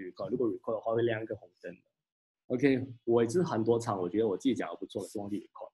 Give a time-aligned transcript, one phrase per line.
[0.00, 1.76] record，如果 record 的话会亮一个红灯。
[2.48, 5.70] OK，我也是很多场，我觉得我自己讲的不错，是忘记 record。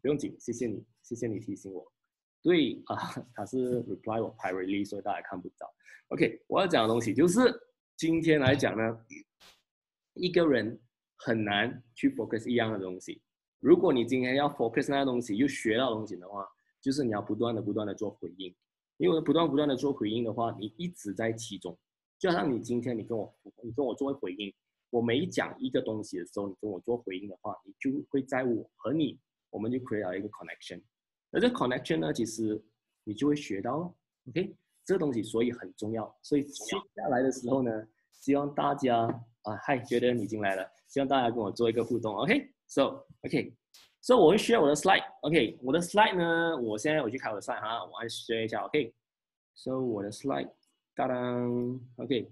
[0.00, 1.92] 不用紧，谢谢你，谢谢你提醒我。
[2.42, 2.96] 对啊，
[3.34, 5.72] 他是 reply 我 privately，所以大家看不到。
[6.08, 7.40] OK，我要讲的东西就是
[7.96, 9.00] 今天来讲呢，
[10.14, 10.78] 一个人
[11.16, 13.22] 很难去 focus 一样的东西。
[13.60, 16.46] 如果你今天要 focus 那个东西，又学到东西的话，
[16.80, 18.54] 就是你要不断的、不断的做回应。
[18.98, 21.76] 因为不断不断的做回应的话，你一直在其中。
[22.24, 23.30] 就好像你今天你跟我
[23.62, 24.50] 你跟我做回应，
[24.88, 30.80] 我每讲一个东西的时候，你跟我做回应的话，你就会在我和你，我们就 create 一个 connection。
[31.32, 32.58] 而这 connection 呢，其实
[33.04, 33.94] 你就会学到
[34.30, 34.56] ，OK，
[34.86, 36.18] 这个东西所以很重要。
[36.22, 37.70] 所以接下来的时候呢，
[38.10, 39.00] 希望大家
[39.42, 43.54] 啊，嗨，觉得你已经来了，希望大家跟我做一个互动，OK，So OK。
[44.00, 50.50] 所以我会 share 我的 slide，OK，我的 slide 呢，我现在我去开我的 slide 哈，我按 share 一下，OK？So 我的 slide，
[50.94, 52.24] 当当，OK，OK，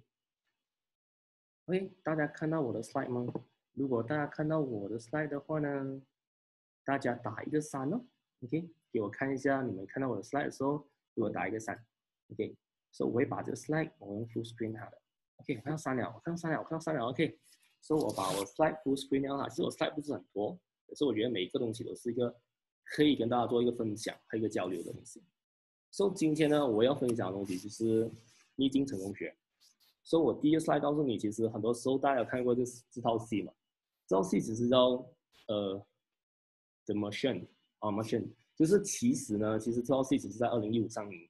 [2.03, 3.27] 大家看到我的 slide 吗？
[3.73, 6.01] 如果大家看到我的 slide 的话呢，
[6.85, 8.05] 大家打一个三哦
[8.43, 11.75] ，OK，给我看一下你们看到我的 slide 的时候，给我打一个三
[12.31, 12.57] ，OK。
[12.93, 15.01] 所以我会把这个 slide 我用 full screen 它的
[15.37, 17.39] ，OK，我看到三了，我看到三了，我看到三了，OK。
[17.81, 20.57] 所以我把我 slide full screen 掉它，其实我 slide 不是很多。
[20.87, 22.39] 可是我觉得每一个东西都是一个
[22.85, 25.23] 可以跟大家做一个分享和一个交流的东西。
[25.91, 28.11] 所以今天呢，我要分享的东西就是
[28.63, 29.37] 逆境成功学。
[30.05, 33.53] 所以我第一个先告诉你，其实很多时候大家有看过这这套戏嘛？
[34.07, 35.05] 这套戏只是叫
[35.49, 35.85] 呃
[36.87, 37.47] ，The Machine
[37.81, 41.29] 啊，Machine，就是其实呢，其实这套戏只是在二零一五上映的。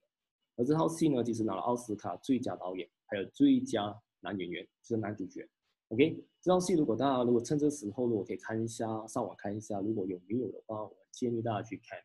[0.57, 5.49] 而这套戏呢，其实拿了奥斯卡最佳导演，还有最佳男演员，就是男主角。
[5.89, 6.23] OK。
[6.43, 11.97] 这套戏如果大家如果趁这时候如果可以看一下，上网看一下，如果有没有的话，我建议大家去看，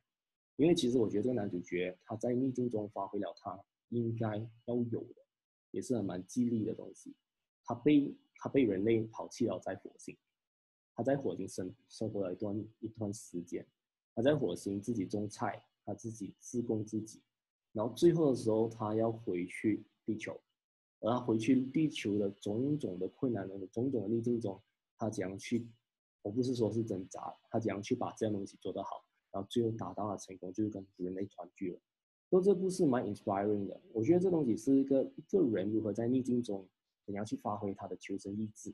[0.57, 5.25] 因为其实我觉得这个男主角他在逆境中发挥了他应该要有的，
[5.71, 7.15] 也是很蛮激励的东西。
[7.63, 10.17] 他被他被人类抛弃了在火星，
[10.95, 13.65] 他在火星生生活了一段一段时间，
[14.15, 17.21] 他在火星自己种菜，他自己自供自己，
[17.73, 20.39] 然后最后的时候他要回去地球。
[20.99, 24.59] 而他回去地球的种种的困难的种种的逆境中，
[24.97, 25.69] 他怎样去？
[26.23, 31.79] 我不是说是挣扎，他怎样去把这样东西做得好，然后最后达到了成功，就是跟人类团聚了。
[32.29, 36.67] 说这部是蛮 inspiring 的，我觉得这东西是一个一个人如何在逆境中
[37.05, 38.73] 怎样去发挥他的求生意志，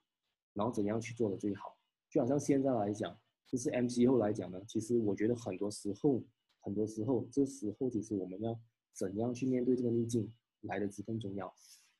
[0.54, 1.78] 然后怎样去做的最好。
[2.10, 3.16] 就好像现在来讲，
[3.48, 6.24] 就是 MC 后来讲呢，其实我觉得很多时候，
[6.62, 8.60] 很多时候，这时候其实我们要
[8.94, 10.32] 怎样去面对这个逆境，
[10.62, 11.54] 来的是更重要。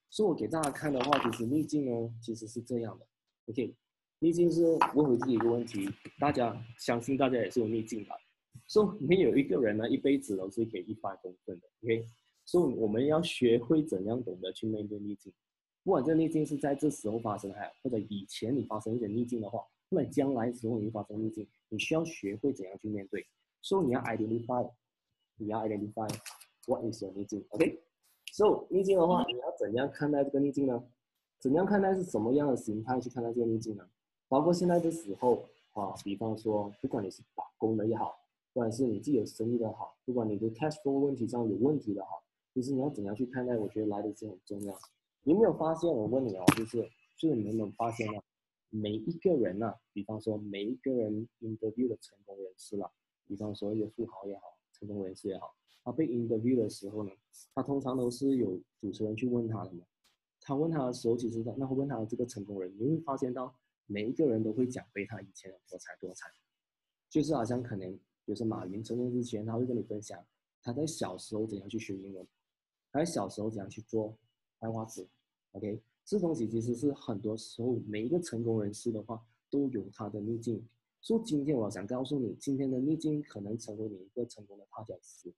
[0.10, 3.08] 所以我给大家看的话，其实逆境呢，其实是这样的。
[3.48, 3.76] OK，
[4.20, 4.64] 逆境是
[4.96, 5.88] 问回自己一个问题：
[6.20, 8.10] 大家相信大家也是有逆境的。
[8.68, 11.68] 所以没有一个人呢，一辈子都是可以一帆风顺的。
[11.84, 12.06] OK，
[12.46, 15.32] 所以我们要学会怎样懂得去面对逆境。
[15.84, 23.26] 不管这逆境是在这时候发生，还或者以前你发生一点逆境的话，那么将来时候你发生逆境，你需要学会怎样去面对。
[23.62, 24.72] 所以你要 identify，
[25.38, 26.10] 你要 identify
[26.66, 27.46] what is your 逆境。
[27.50, 27.82] OK。
[28.32, 30.84] So 逆境的话，你要怎样看待这个逆境呢？
[31.40, 33.88] 怎样看待是什么样的形态去看待这个逆境呢？
[34.28, 35.44] 包括现在的时候
[35.74, 38.18] 啊，比方说，不管你是打工的也好，
[38.54, 43.58] 不管是你自己有生意的好，不管你的 cash flow 问题上有问题的好，其实你要怎样去看待？
[43.58, 44.78] 我觉得来的是很重要。
[45.24, 45.90] 你有没有发现？
[45.90, 46.88] 我问你哦，就是
[47.18, 48.22] 就是你有没有发现呢？
[48.70, 52.92] 每一个人呐，比方说每一个人 interview 的成功人士啦，
[53.26, 55.56] 比方说一个富豪也好，成功人士也好。
[55.84, 57.12] 他被 interview 的时候呢，
[57.56, 59.84] 他通常都是有主持人去问他的嘛。
[60.42, 63.56] 他问他的时候，其实他那会问他的这个成功人，你会发现到
[63.88, 66.28] 每一个人都会讲被他以前的多才多才，
[67.10, 70.24] 就是好像可能比如说马云成功之前，他会跟你分享
[70.62, 72.26] 他在小时候怎样去学英文，
[72.92, 74.18] 他在小时候怎样去做
[74.60, 75.08] 白袜子。
[75.52, 80.66] OK，这东西其实是很多时候每一个成功人士的话都有他的逆境。
[81.02, 85.34] 所以今天我想告诉你，今天的逆境可能成为你一个成功的踏脚石。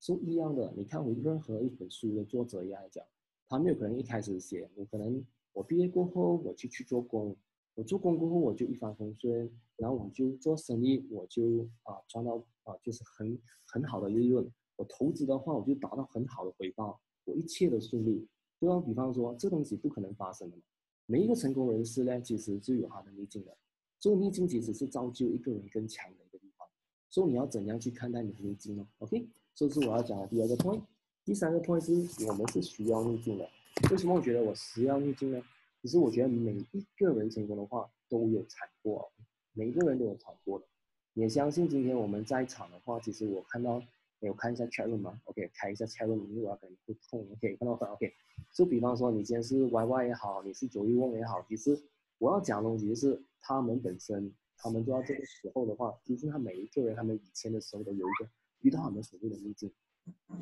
[0.00, 3.04] 是一样的，你看我任何一本书的作者也来讲，
[3.48, 7.34] 他没有可能一开始写，我可能我毕业过后我就去做工，
[7.76, 18.26] 我做工过后我就一帆风顺，然后我就做生意，我就啊赚到啊就是很很好的利润，我投资的话我就达到很好的回报，我一切都顺利。
[18.58, 20.62] 就像比方说，这东西不可能发生的嘛。
[21.04, 23.54] 每一个成功人士呢，其实就有他的逆境的，
[24.00, 26.66] 这个逆境其实是造就一个人更强的一个地方。
[27.10, 29.28] 所以你要怎样去看待你的逆境呢？OK？
[29.54, 30.80] 这是我要讲的第二个 point，
[31.26, 33.46] 第三个 point 是我们是需要逆境的。
[33.90, 35.42] 为什么我觉得我需要逆境呢？
[35.86, 39.08] 其实我觉得每一个人成功的话都有踩过，
[39.52, 40.66] 每一个人都有踩过的。
[41.14, 43.80] 也相信今天我们在场的话，其实我看到
[44.20, 48.12] 哎，我看一下 chat room 嘛，OK，开一下 chat room，因为我要感觉会痛，OK，看到没？OK，
[48.52, 51.80] 就比方说你今天是 YY 也好，你是九一翁也好，其实
[52.18, 58.28] 我要讲的东西就是他们本身，他们做到这个时候的话，其实他每一个人他们以前的时候都有一个
[58.62, 59.72] 遇到他们所谓的逆境，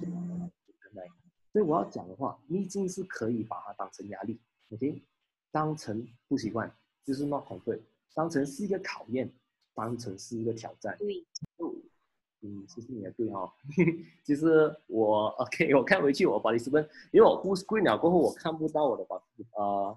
[0.01, 0.11] 对
[1.53, 5.03] 所以我要讲的话，逆境是可以把它当成压力，OK，
[5.55, 6.69] 当成不习惯，
[7.05, 7.81] 就是 not comfort，
[8.13, 9.33] 当成是一个考验，
[9.73, 10.99] 当成是一个挑战。
[10.99, 11.25] 对。
[12.41, 13.55] 嗯，其实你也对哈。
[14.27, 16.81] 其实我 OK，我看回去我把你视频，
[17.13, 19.15] 因为我 full screen 了过后，我看不到我的把
[19.57, 19.97] 呃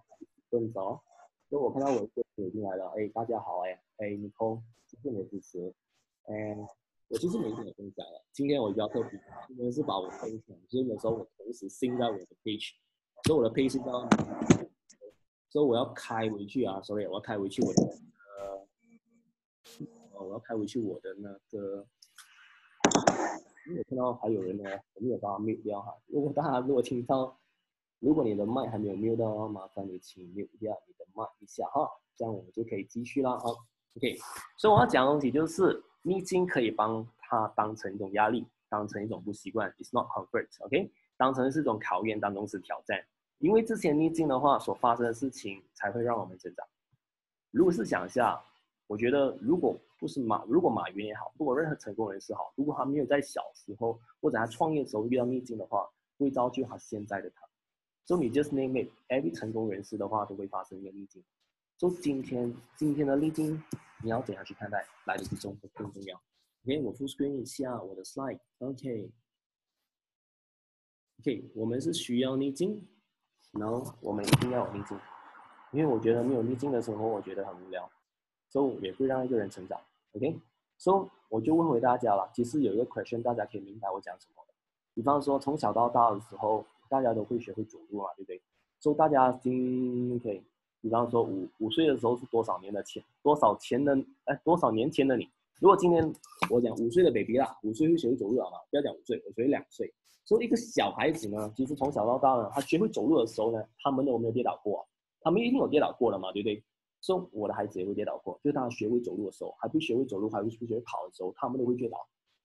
[0.52, 1.02] 动作，
[1.50, 2.94] 所以我看到我的友进来了。
[2.96, 5.74] 哎，大家好，哎，哎，Nicole，谢谢你的支持。
[6.26, 6.56] 哎，
[7.08, 12.76] 我其实没怎么分享了，今天我比较特别，今天是把我分享，所以有时候我同时 sing 在我的 page，
[13.24, 14.08] 所以我的 page 到，
[15.58, 17.82] 所以我要开回去啊，sorry，我要开回去我的
[18.38, 18.68] 呃，
[20.24, 21.84] 我要开回去我的那个。
[22.94, 25.92] 我看到还有人呢，我没有把它 mute 掉哈。
[26.06, 27.36] 如果大家如果听到，
[27.98, 33.42] 如果你的麦还没有 mute 的话，麻烦你请 mute 掉你的麦一下哈，这样我们就可以继续了啊。
[33.96, 34.16] OK，
[34.60, 43.04] 所以我要讲的东西就是，逆境可以帮他当成一种压力，当成一种不习惯，It's not comfort，OK，当成是一种考验当中是挑战，
[43.40, 46.68] 因为之前逆境的话所发生的事情才会让我们成长。
[47.52, 48.44] 如果是想一下。
[48.90, 55.86] 我觉得，如果不是马，如果马云也好，如果任何成功人士好，如果他没有在小时候或者他创业的时候遇到逆境的话，
[56.18, 57.46] 会造就他现在的他。
[58.06, 61.22] 所以你 just name it，every 成功人士的话都会发生一个逆境。
[61.78, 63.62] 就今天今天的逆境，
[64.02, 64.88] 你要怎样去看待？
[65.06, 66.16] 来的比重更重要。
[66.64, 68.40] OK，我 full screen 一下我的 slide。
[68.60, 69.12] OK，OK，
[71.56, 72.88] 我们是需要逆境，
[73.54, 74.98] 然后我们一定要有逆境，
[75.72, 77.90] 因为我觉得没有逆境的生活，我觉得很无聊。
[78.50, 79.80] 所以也会让一个人成长
[80.14, 80.40] ，OK？
[80.78, 84.54] 所以我就问回大家了，其实有一个 question，大家可以明白我讲什么的。
[84.94, 88.42] 比方说从小到大的时候，大家都会学会走路嘛，对不对？
[88.80, 90.42] 所以大家今可以
[90.82, 95.30] 比方说五五岁的时候是多少年的前多少前的哎多少年前的你？
[95.60, 96.14] 如果今天
[96.50, 98.58] 我讲五岁的 baby 啦，五岁会学会走路了嘛？
[98.70, 99.94] 不要讲五岁，我学会两岁。
[100.28, 104.86] 所以一个小孩子呢，其实从小到大呢，他学会走路的时候呢，他们都没有跌倒过？
[105.22, 106.62] 他们一定有跌倒过的嘛，对不对？
[107.02, 111.98] 说我的孩子也会跌倒过，就是他学会走路的时候，还不学会走路，还不学会跑的时候，他们都会跌倒。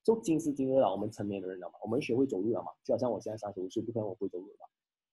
[0.05, 4.67] 就今时今日了，我们成年的人了嘛，我们学会走路了嘛，就好像我现在三十五岁，不可能我会走路吧？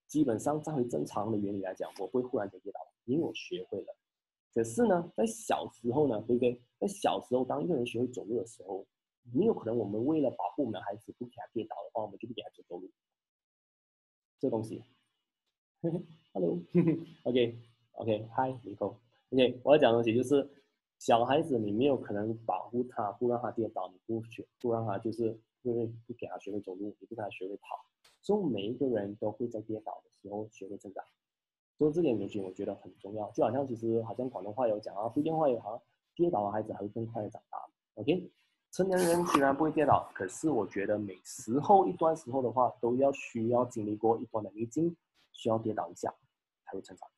[0.07, 3.95] 基本上，在正常的原理来讲，我会忽然间跌倒，因为我学会了。
[4.53, 6.61] 可是呢，在小时候呢，对不对？
[6.79, 8.85] 在小时候，当一个人学会走路的时候，
[9.33, 12.33] 你有可能我们为了保护我们的孩子不给他跌倒的话，我们就不。
[14.39, 14.81] 这东西，
[16.33, 18.95] Hello，OK，OK，Hi，Nico。
[19.31, 20.49] OK，我要讲的东西就是，
[20.97, 27.85] 小孩子你没有可能保护他，不让他跌倒，你不学，不让他就是因为不给他学会走路，你不给他学会跑，
[28.21, 31.03] 所以每一个人都会在跌倒的时候学会成长。
[31.77, 35.83] 所以这点东西我觉得很重要，就好像其实好像广东话有讲啊，福建话也好，
[36.15, 37.59] 跌倒的孩子还会更快的长大。
[37.95, 38.31] OK，
[38.71, 44.95] 成年人虽然不会跌倒，可是我觉得每时候一段时候的话，都要需要经历过一段的逆境，
[45.31, 46.13] 需要跌倒一下
[46.65, 47.09] 才会成长。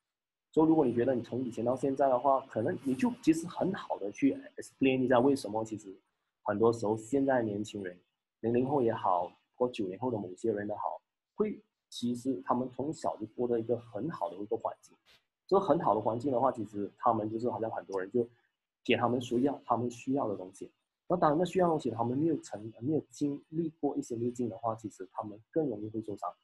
[0.50, 5.94] 所以，如果你觉得你从以前到现在的话，可能你就其实很好的去 explain 一下为什么其实
[6.42, 8.00] 很多时候现在年轻人，
[8.40, 11.02] 零零后也好，或九零后的某些人的好，
[11.34, 14.96] 会其实他们从小就过的一个很好的一个环境。
[15.46, 18.26] 这个很好的环境的话，其实他们就是好像很多人就
[18.82, 20.70] 给他们需要他们需要的东西。
[21.12, 26.34] 那当然，那需要东西他们没有成没有经历过一些逆境的话，其实他们更容易会受伤。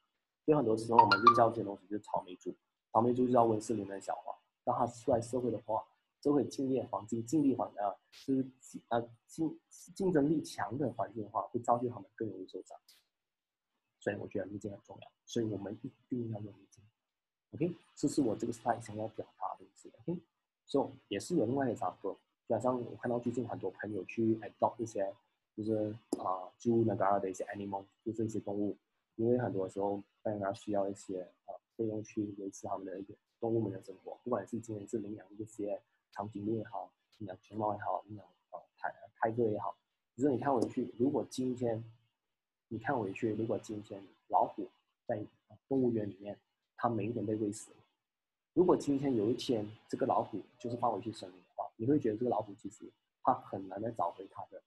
[0.45, 2.55] 所以很多时候我们就叫这些东西就是草莓族。
[2.91, 4.31] 草莓就叫温室里面的小花，
[4.63, 5.83] 当他出来社会的话，
[6.23, 8.47] 社会竞业环境、竞力环啊，是
[8.89, 9.59] 呃竞
[9.95, 12.77] 竞争力强的环境的话，会造就他们更容易受伤。
[13.99, 16.83] 所以我觉得逆境很重要，所以我们一定要用逆境。
[17.51, 19.91] OK，这是我这个是他想要表达的意思。
[19.99, 20.19] OK，
[20.65, 21.91] 所以也是有另外一个差
[22.49, 25.13] 不多，就好像我看到最近很多朋友去 adopt 一些，
[25.55, 28.75] 就是啊猪那个的一些 animal，就是一些动物，
[29.15, 31.53] 因为很多时候大家需要一些啊。
[31.79, 39.73] 费用去维持他们的一个动物们的生活，不管是今天是领养一些长颈鹿也好，领养熊猫也好，领养呃泰泰戈也好，
[40.13, 41.81] 只是你看回去，如果今天
[42.67, 44.67] 你看回去，如果今天老虎
[45.05, 45.25] 在
[45.69, 46.37] 动物园里面，
[46.75, 47.71] 它每一天被喂死，
[48.53, 51.31] 如果今天有一天这个老虎就是放回去生，
[51.79, 52.91] 你会觉得这个老虎其实
[53.23, 54.61] 它很难再找回它的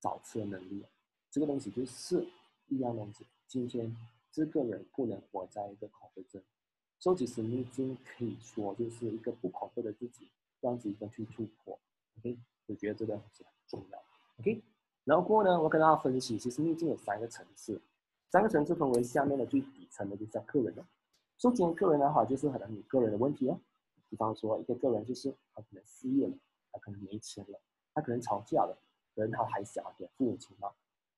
[0.00, 0.84] 找吃的能力，
[1.30, 2.26] 这个东西就是
[2.66, 3.96] 一样东西，今天。
[4.34, 6.42] 这个人不能活在一个恐惧症，
[6.98, 10.26] 所以其实逆境可以说就是一个不恐惧的自己，
[10.62, 11.78] 让自己更去突破。
[12.16, 14.02] OK，我觉得这个是很重要。
[14.38, 14.64] OK，
[15.04, 17.78] 然后过呢，我跟大家分析，其实逆境有三个层次，
[18.30, 20.82] 三个层次分为下面的最底层的就叫个人的。
[21.36, 23.60] 说今天个人的话，就是可能你个人的问题哦，
[24.12, 26.34] 比方说一个个人就是他可能失业了，
[26.70, 27.58] 他可能没钱了，
[27.94, 28.76] 他可能吵架了，
[29.14, 30.70] 可能他还小点，父母亲嘛，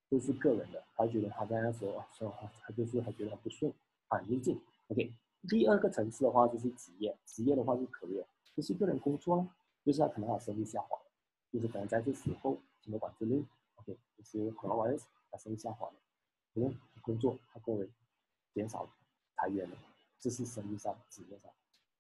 [0.09, 3.75] 都是个人的，他觉得他在那时候说话，他就是他觉得很不顺，
[4.07, 4.61] 很逆境。
[4.87, 5.13] OK，
[5.49, 8.25] 第二个层次的话就是职业，职业的话是可业，
[8.55, 9.51] 就是个人工作呢，
[9.85, 10.97] 就是他可能他生意下滑，
[11.51, 15.95] 就是可能在这时候什么管制令，OK，就是可能 virus 他生意下滑了，
[16.55, 16.73] 可能
[17.03, 17.91] 工作他工人
[18.53, 18.89] 减少
[19.35, 19.77] 裁员了，
[20.21, 21.51] 这是生意上职业上。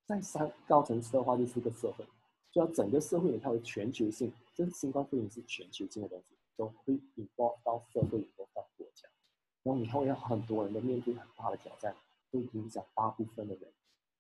[0.06, 2.04] 在三高层次的话就是一个社会，
[2.52, 9.08] 就要整个社会你看为全球性，这新冠肺炎是全球性的东西，都会引爆到社会，引爆到国家，
[9.62, 11.94] 然后你看会有很多人都面对很大的挑战。
[12.34, 13.72] 会影响大部分的人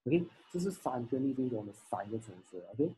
[0.06, 2.88] ，OK，这是三个逆境中的三个层次，OK。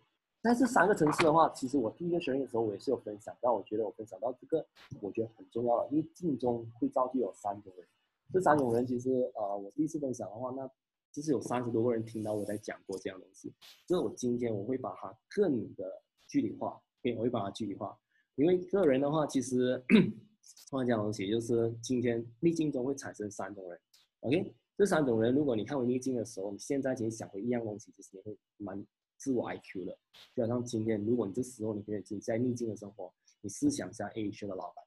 [0.43, 4.67] 但是三个层次的话，其实我第一个学员的时候，我也是有分享但，我觉得我分享到这个，
[5.01, 7.87] 我觉得很重要的，逆境中会造就有三种人。
[8.31, 10.71] 这三种人其实，呃，我第一次分享的话，那
[11.17, 13.51] 就是有三十多个人听到我在讲过这样东西。
[13.87, 17.99] 所以我今天我会把它更的具体化，OK，我会把它具体化。
[18.35, 19.83] 因为个人的话，其实
[20.71, 23.81] 我讲东西就是今天逆境中会产生三种人
[24.21, 24.55] ，OK。
[24.77, 29.99] 这三种人，如果你看回逆境的时候，你现在其实想回一样东西，其实你会蛮自我 IQ 的。
[30.35, 34.85] 就好像今天，如果你这时候你可以自己在逆境的生活，你试想一下 A 区的老板，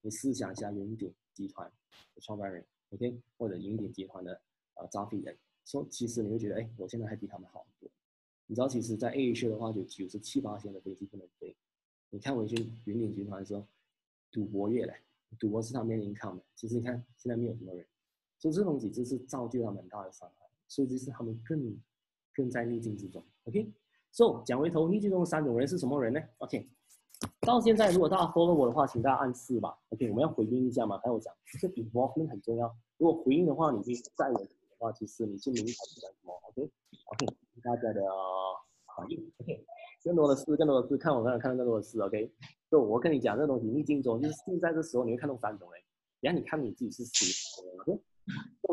[0.00, 1.70] 你试想一下云顶集团
[2.14, 4.40] 的创办人，OK，或者云顶集团的
[4.76, 7.90] 呃招聘人，说其实你会觉得，哎，我现在还比他们好很多。
[8.46, 11.54] 你知道，其实，在 A 区的话，就九十七八线的飞机不能飞。
[12.10, 12.54] 你看回去
[12.84, 13.66] 云顶集团的时候，
[14.30, 14.94] 赌博业嘞，
[15.40, 16.42] 赌博是他面临抗的。
[16.54, 17.84] 其实你看，现在没有什么人。
[18.38, 21.76] 所以这东西就是造就他们大的伤害，所以这是他们更
[22.32, 23.24] 更在逆境之中。
[23.44, 26.68] OK，So 讲回头，逆境中的三种人是什么人呢？OK，
[27.40, 29.76] 到现在如果大家 follow 我的话，请大家按四吧。
[29.88, 32.72] OK，我们要回应一下嘛，还有讲，这 involvement 很重要。
[32.98, 36.34] 如果回应的话，你就在我的话，其实你就明白是讲什么。
[36.48, 37.26] OK，OK，
[37.62, 38.02] 大家的
[38.96, 39.32] 反应。
[39.38, 39.64] OK，
[40.04, 42.32] 更多的是更多的是看我刚才看到更多的是 OK，
[42.70, 45.82] 就我跟你讲这东西，逆境中就是现在这时候你会看到三种人，
[46.20, 47.64] 然后你看你自己是谁。
[47.80, 48.00] OK。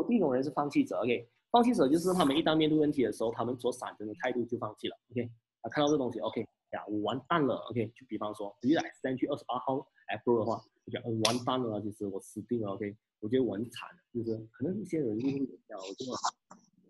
[0.08, 5.30] 第一种人是放弃者，OK，放弃者就是他们一旦面对问题的时候，他们所闪人的态度就放弃了，OK，
[5.62, 6.42] 啊，看到这东西，OK，
[6.72, 9.76] 呀，我完蛋了，OK，就比方说，一来三去二十八号
[10.12, 16.04] April 的话，就讲，嗯，完蛋了，就是我死定了，OK，我觉得我很惨，就是可能一些人就会讲，我就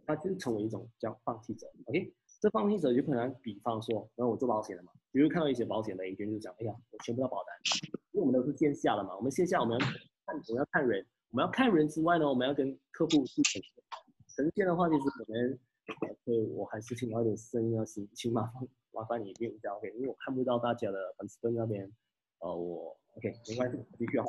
[0.04, 7.54] 他就成为一种叫放弃者，OK，这放弃者就可能，比方说，然后我做保险的嘛，比如看到一些保险的 agent 就讲，哎呀，我签不到保单，
[8.10, 9.94] 因为我们都是线下的嘛，我们线下我们要看，
[10.48, 11.06] 我们要看人。
[11.30, 13.72] 我们要看人之外呢，我们要跟客户去呈现。
[14.28, 15.58] 呈现的话，就是可能，
[16.24, 21.90] 对我还是听到一点声音啊，请请麻烦麻烦你一下，OK，因为我看不到大家的粉丝那边，
[22.40, 24.26] 呃，我 OK，没关系，继续哈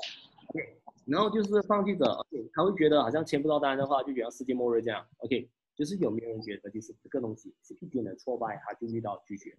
[0.48, 0.85] ，OK。
[1.06, 9.58] 然后就是放弃者，OK，他会觉得好像签不到单的话，就觉得世界末日这样，OK，就是有没有人觉得就是这个东西是一点的挫败，他就遇到拒绝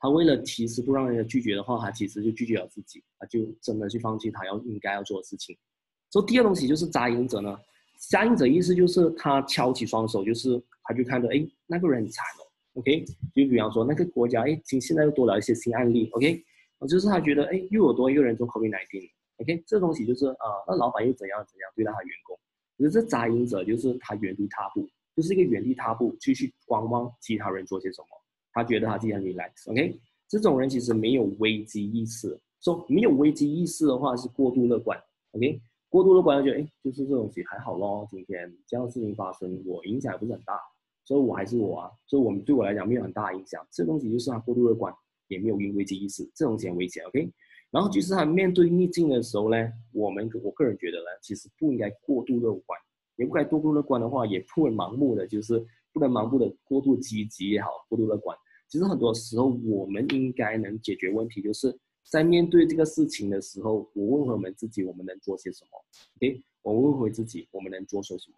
[0.00, 5.57] 他为了其实不让人家拒绝的话，他其实就拒绝了自己，他就真的去放弃他要应该要做的事情。
[6.11, 7.59] 所以第二东西就是扎营者呢，
[8.09, 12.43] 扎营者意思就是他敲起双手，就是他就看着，哎，那个人很惨哦
[12.81, 13.05] ，OK？
[13.35, 16.45] 就比方说那个国家，哎，今现在又多了一些新案例，OK？
[16.88, 19.11] 就是他觉得，哎，又有多一个人中 COVID 19。
[19.38, 22.38] OK，这东西就是啊，那老板又怎样怎样对待他员工？
[22.76, 28.09] 可是这扎营者就是他原地踏步，就是一个原地踏步，继续观望其他人做些什么。
[28.59, 29.71] 他觉得他自己很 relax。
[29.71, 29.99] OK，
[30.29, 32.38] 这种人其实没有危机意识。
[32.61, 34.99] 说没有危机意识的话是过度乐观。
[35.31, 40.59] OK，过度乐观就觉得，哎，就是这东西还好咯，今天这样的事情发生，我影响也不是很大，
[41.05, 43.65] 所以我还是我啊，所以我们对我来讲没有很大影响。
[43.71, 44.93] 这东西就是他过度乐观，
[45.29, 47.31] 也没有因危机意识，这东西很危险，OK。
[47.71, 52.77] 然后就是他面对逆境的时候呢，我们我个人觉得呢，其实不应该过度乐观，
[53.15, 58.37] 也不该过度乐观的话，也不能盲目的，就是不能盲目的过度积极也好，过度乐观。
[58.68, 61.78] 其实很多时候我们应该能解决问题，就是。
[62.10, 65.78] 在面对这个事情的时候，我问回我们自己，我们能做些什么
[66.16, 68.37] ？OK，我问回自己，我们能做些什么？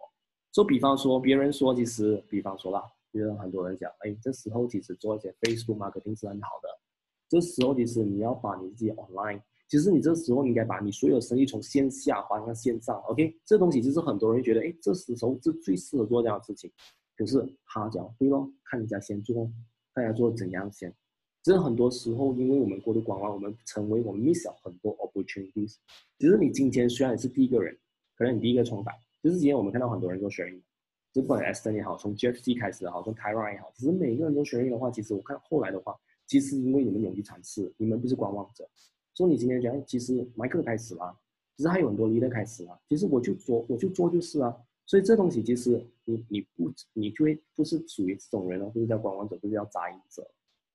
[0.51, 2.83] 就比方说，别人说，其实，比方说啦，
[3.13, 6.67] 就是很多人讲，哎，这时候其实做一些 Facebook marketing 是很好的。
[7.29, 12.99] 这时候其实你要把你自己 online，其实你这时候应该把你所有生意从线下搬到线上。
[13.03, 16.69] OK，这东西就是很多人觉得，哎，这时候是最适合做这样的事情。
[17.15, 19.49] 可是他讲，对咯，看人家先做，
[19.93, 20.93] 大家做怎样先。
[21.43, 25.77] 其实很多时候，因为我们过度观望，我们成为我们 miss 了很多 opportunities。
[26.19, 27.75] 其实你今天虽然是第一个人，
[28.15, 28.93] 可能你第一个冲板，
[29.23, 30.61] 就是今天我们看到很多人做 sharing，
[31.11, 38.69] 就不管 Esther 也好，从 JFC 开始也好，从 Tyron 也好，其实每个人都学运的话，其实我看后来的话，其实因为你们勇于尝试，你们不是观望者。
[39.15, 41.17] 所以你今天讲，其实 Michael 开始了，
[41.57, 44.55] 其实还有很多 leader 开始了，其实我就做，我就做就是啊。
[44.91, 50.29] 所以这东西其实你你不你就会不是属于这种人哦，不是叫观望者，不是叫杂音者。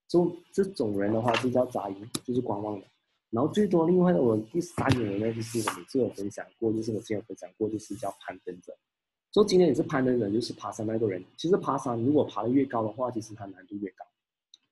[0.09, 2.87] 就这种人的话，就叫杂鱼，就是观望的。
[3.29, 8.75] 然后最多另外的我第三种人呢，就是我每次有分享过，就是我之前有分享过，就是叫攀登者。
[9.33, 11.23] 所以今天也是攀登者，就是爬山那个人。
[11.37, 14.07] 其实爬山如果爬得越高的话，其实它难度越高。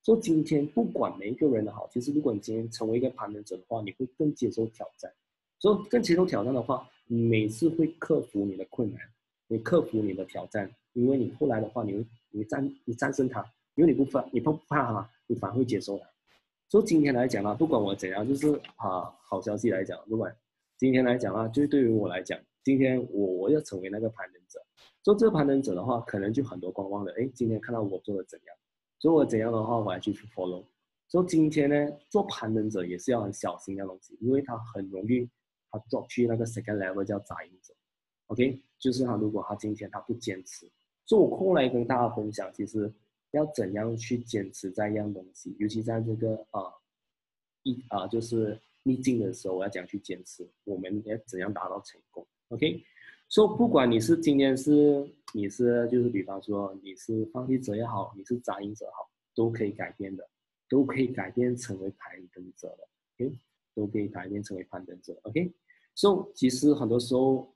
[0.00, 5.12] 所以今天不管每一个人的好，其实如果你今天成为一个攀登者的话，你会更接受挑战。
[5.58, 9.00] 所以更接受挑战的话，每次会克服你的困难，
[9.48, 13.44] 你克服你的挑战，因为你后来的话，你会你战你战胜它。
[13.76, 16.08] 因为你不怕，你不怕哈，你反而会接受它。
[16.68, 20.32] 所以今天来讲啊，不管我怎样，就是啊，好消息来讲，不管
[20.76, 24.60] 今天来讲啊，就是对于我来讲，今天我我要成为那个攀登者。
[25.02, 28.56] 做这个攀登者的话，可能就很多观望的，哎，今天看到我做的怎样，
[29.00, 30.64] 所以我怎样的话，我还去 follow。
[31.08, 35.28] 所以今天呢，做攀登者也是要很小心的东西，因为他很容易
[35.68, 37.74] 他做去那个 second level 叫杂音者。
[38.26, 40.70] OK，就是他如果他今天他不坚持，
[41.04, 42.92] 所以我后来跟大家分享，其实。
[43.30, 46.72] 要怎样去坚持在一样东西，尤其在这个啊
[47.64, 50.48] 一啊就是逆境的时候，我要怎样去坚持？
[50.62, 52.80] 我们要怎样达到成功？OK，
[53.28, 60.24] 所以不管你是今天是你是就是比方说你是放弃者也好，你是杂音者好，都可以改变的，
[60.68, 63.36] 都可以改变成为攀登者的，OK，
[63.74, 65.52] 都可以改变成为攀登者，OK。
[65.96, 67.52] 所以其实很多时候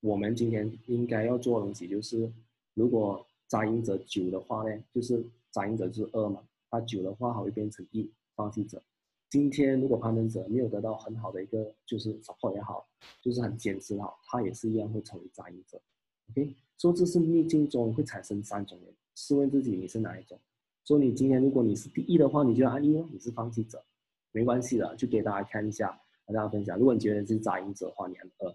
[0.00, 2.30] 我们今天应该要做的东西就是
[2.74, 3.24] 如果。
[3.50, 8.80] 扎营者九的话呢，就是扎营者就是二嘛，他九的话还会变成一，放弃者。
[9.28, 12.86] 今天如果攀登者没有得到很好的一个就是 support 也好，
[13.20, 15.82] 就是很坚持好，他也是一样会成为扎营者。
[16.30, 20.38] OK，说这是逆境中会产生三种人，试问自己你是哪一种？
[20.84, 23.82] 说你今天如果你是第一的话，你就按一哦，你是放弃者，
[24.30, 26.78] 没关系的，就给大家看一下，和大家分享。
[26.78, 28.54] 如果你觉得是扎营者的话，你按二。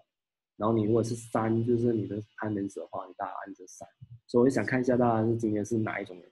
[0.58, 3.88] 然后你如果是三，就是你的攀登者的话，你大家按着三。
[4.28, 6.32] 所以我想看一下大家是今天是哪一种人。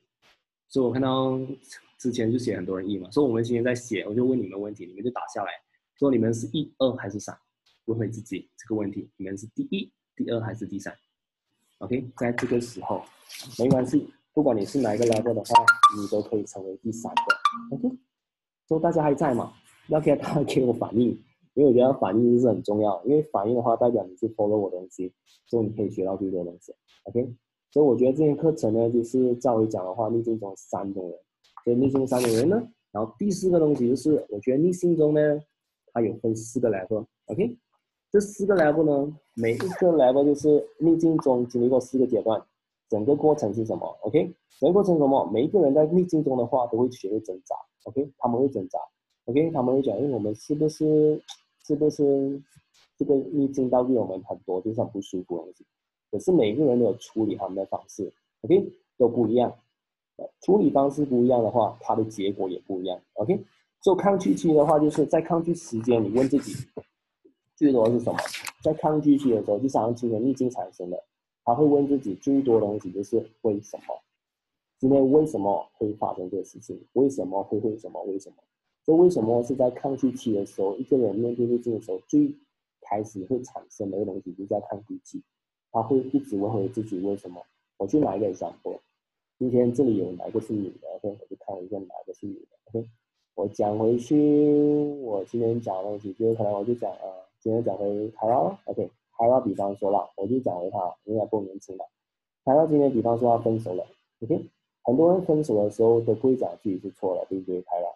[0.69, 1.39] 所以我看到
[1.97, 5.51] 之前就写很多人一嘛，所以我们今天在写，我就问你们问题，你们就打下来，
[5.99, 7.37] 说你们是一、二还是三？
[7.85, 10.95] 问回自己这个问题，你们是第一、第二还是第三
[11.79, 13.03] ？OK，在这个时候
[13.59, 15.65] 没关系，不管你是哪一个 level 的话，
[15.97, 17.75] 你都可以成为第三个。
[17.75, 17.97] OK，
[18.67, 19.53] 所以大家还在吗？
[19.89, 21.21] 要给大家给我反应。
[21.55, 25.13] 因为我觉得反应是很重要，因为反应的话代表你是 follow 我东西，
[25.45, 26.73] 所以你可以学到最多东西。
[27.03, 27.31] OK，
[27.71, 31.19] 所以我觉得这节课程呢，就是照我讲的话，逆境中三种人，
[31.63, 35.39] 所以逆境三种人呢，然后第四个东西就是，我觉得逆境中呢，
[35.91, 37.05] 它有分四个 level。
[37.25, 37.55] OK，
[38.11, 42.41] 这四个 level 呢，每一个 level 就是逆境中经历过四个阶段，
[42.89, 45.29] 整个过程是什么？OK，整个过程什么？
[45.31, 47.55] 每一个人在逆境中的话，都会学会挣扎。
[47.83, 48.79] OK，他们会挣扎。
[49.25, 51.21] OK，他们会讲，因为我们是不是？
[51.65, 52.41] 是不是
[52.97, 55.65] 这个逆境到对我们很多地方不舒服的东西？
[56.11, 59.55] 可是每个人都有处理他们的方式，OK，都不一样。
[60.41, 63.01] 处理方式不一样的话，它的结果也不一样。
[63.13, 63.43] OK，
[63.81, 66.53] 做抗拒期的话，就是在抗拒时间，你问自己
[67.55, 68.19] 最多是什么？
[68.61, 71.03] 在抗拒期的时候，就像今天逆境产生的，
[71.43, 73.99] 他会问自己最多东西就是为什么？
[74.77, 76.79] 今天为什么会发生这个事情？
[76.93, 78.03] 为什么会为什么？
[78.03, 78.35] 为什么？
[78.85, 82.35] 这为什么是在抗拒期的时候，一个人面对逆境的时候，最
[82.81, 85.21] 开始会产生的一个东西就叫抗拒期。
[85.71, 87.41] 他会一直问回自己为什么。
[87.77, 88.79] 我去哪一个讲过？
[89.39, 92.47] 今天这里有哪个是女的？OK，我就看一下哪个是女的。
[92.65, 92.87] OK，
[93.35, 94.15] 我讲回去，
[95.01, 98.55] 我今天讲的东西就是可能我就讲呃，今天讲回 Tara。
[98.65, 101.85] OK，开到比方说了，我就讲回他，因为他够年轻了。
[102.45, 103.85] 开到今天，比方说他分手了
[104.21, 104.45] ，OK，
[104.83, 107.61] 很多人分手的时候都不会讲自己是错了，对不对？
[107.63, 107.87] 开了，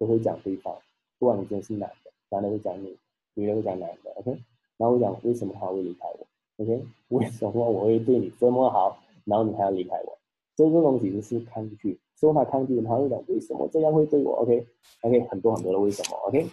[0.00, 0.74] 都会讲对方，
[1.18, 2.96] 不管你今天是男的，男的会讲女，
[3.34, 4.30] 女的会讲男的，OK。
[4.78, 6.82] 然后我讲为什么他会离开我，OK？
[7.08, 10.18] 为什么我会对你这么好，然后你还要离开我？
[10.56, 16.46] 这个东西就是抗拒，说他抗拒，他会讲为什么这样会对我？OK，OK，很多很多的为什么？OK。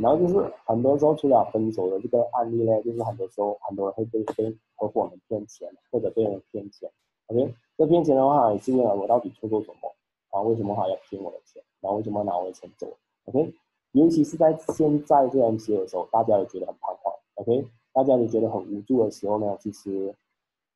[0.00, 6.90] 然后就是很多时候，除了分手的这个案例呢，就是很多时候很多人会被被合伙人骗钱，或者被人骗钱。
[7.26, 9.94] OK，这骗钱的话也是因为我到底做过什么？
[10.30, 11.62] 啊，为什么他要骗我的钱？
[11.86, 12.88] 然后为什么拿我的钱走
[13.26, 13.54] ？OK，
[13.92, 17.14] 尤其是在现在这样写的时候，大家也觉得很彷徨。
[17.34, 20.12] OK，大家也觉得很无助的时候呢，其实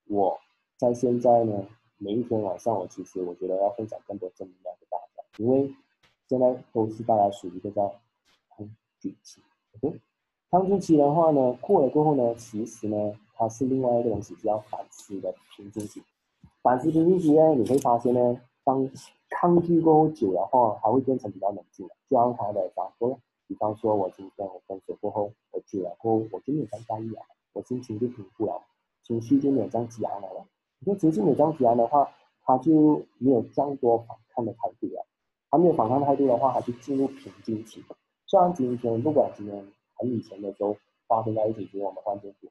[0.06, 0.38] 我
[0.76, 1.66] 在现在呢，
[1.98, 5.74] 每一天晚上，我其实我觉得要分享更多正能量给大家，因为
[6.28, 7.92] 现在都是大家属于一个叫。
[9.22, 9.40] 期
[9.76, 9.98] ，OK，
[10.50, 16.02] 抗拒期的话呢，过了过后呢，其实呢，它是另外一个东西，叫反思的瓶颈期。
[16.60, 18.86] 反思瓶颈期呢，你会发现呢，当
[19.30, 21.94] 抗拒过后久的话，它会变成比较冷静的。
[22.08, 28.60] 就像它的反说，比方说我今天我分手过后，我久了过后，我就没有这样在意了，我心情就平复了，
[29.02, 30.28] 情绪就没有这样激昂了。
[30.80, 32.10] 你情绪没有这样激昂的话，
[32.42, 35.06] 他就没有这样多反抗的态度了。
[35.50, 37.84] 他没有反抗态度的话，他就进入瓶颈期。
[38.26, 40.76] 像今天，不管今天很以前的时候
[41.08, 42.48] 发生在一起，就是我们换政府，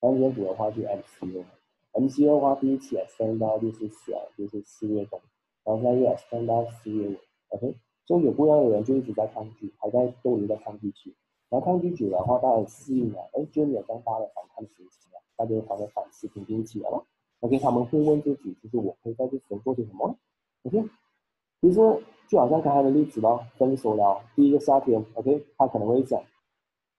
[0.00, 5.18] 换政府的话就 MCO，MCO 的话第一期 extend 到就是四，就是四月份，
[5.64, 7.74] 然后现在又 extend 到四月尾，OK，
[8.06, 11.14] 所以有不一样的人就一直在抗拒，还在逗留在抗拒区，
[11.48, 17.04] 然后抗拒久的话，大概适应了，哎，就没有这样大的反抗心情了，大家反而反思平静起来了
[17.40, 20.16] ，OK，他们会问自己，就是我可以在这时候做些什么
[20.64, 20.84] ？OK。
[21.60, 21.76] 其实
[22.26, 26.20] 就好像刚才的例子咯，分手了第一个夏天，OK，他可能会讲，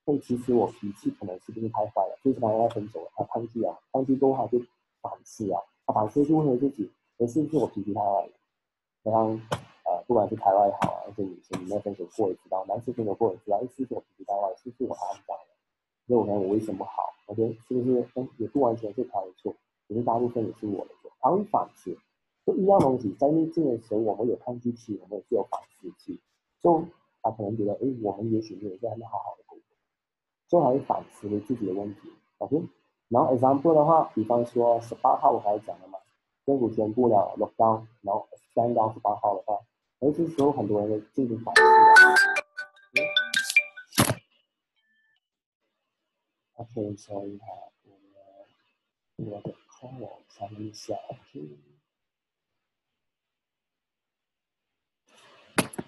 [0.05, 4.63] 哎，其实我脾气可能是不是太坏了，就是他要分手了，他抗拒啊，抗拒过后他就
[5.01, 8.31] 反思啊，他反思就问自己，哎，是不是我脾气太坏了？
[9.11, 9.41] 像
[9.85, 14.53] 呃，不管是台湾也好啊，还是女生，你们分手过也知道，男生分手过也知道，哎，是不是我脾气太坏？
[14.55, 15.45] 是不是我太脏了？
[16.05, 18.07] 那我看我为什么好？OK，是不是？
[18.15, 19.53] 哎，也不完全是他的错，
[19.87, 21.97] 其实大部分也是我的错，他会反思。
[22.45, 26.19] 就一样东西，在逆境的时候，我们有抗拒期，我们也是有反思期。
[26.61, 26.83] 就
[27.21, 29.63] 他可能觉得，哎，我们也许没有这样好好的沟通，
[30.49, 32.11] 就还会反思自己的问题。
[32.39, 32.61] OK，
[33.07, 35.99] 然后 example 的话，比方说十八号我刚才讲了嘛，
[36.45, 39.57] 政府宣布了六张然后三到十八号的话，
[39.99, 41.69] 而这时候很多人会进行反思了。
[46.55, 47.45] OK，所以哈，
[47.83, 51.57] 我我的 call 查一下，OK。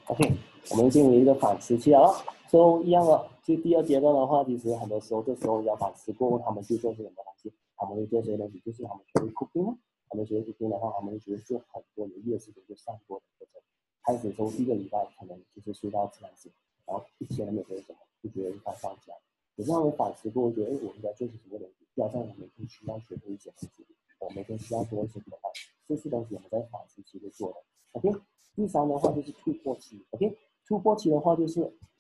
[0.07, 0.37] OK，
[0.71, 3.29] 我们进入一个反思期了，就一样了。
[3.43, 7.53] 就第二阶段的话，其实很多时候这时候要反思过后，他们去做些什么东西？
[7.75, 9.77] 他们会做些东西，就是他们学会 cooking
[10.09, 13.61] 他们学习中的话，他们学会做很多有意的事情，就上播的课程。
[14.03, 16.51] 开始从第一个礼拜可能就是睡到自然醒，
[16.85, 19.13] 然后一天都没有什么，就觉得一放假。
[19.55, 21.85] 可是他们反思过后，觉得哎，我应该做些什么东西？
[21.95, 23.85] 加上我每天需要学会一些东西，
[24.19, 25.37] 我每天需要做一些什么？
[25.87, 27.63] 这些东西我们在反思期就做了。
[27.93, 28.09] OK。
[28.55, 31.59] 第三的话就是突破期，OK，突破期的话就是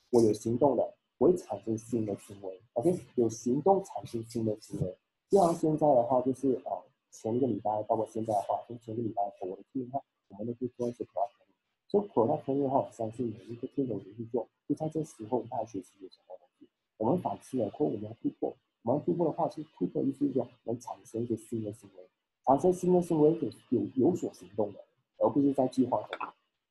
[0.09, 4.97] 我有行动的，我会产生新的行为，OK，有行动产生新的行为。
[5.29, 6.79] 就像现在的话就是啊，
[7.21, 11.47] 前一个礼拜到我现在的话，从前个礼拜我的计划，我们都去做一些 product，
[11.87, 14.47] 所以普朗克的话，我相信每一个听众都去做。
[14.67, 16.67] 就在这时候，大家学习有什么东西？
[16.97, 18.53] 我们反思了，或我们要突破。
[18.83, 22.03] 我们突破的话，是突破意思是说能产生一些新的行为，
[22.45, 24.79] 产生新的行为有有有所行动的，
[25.17, 26.17] 而不是在计划中。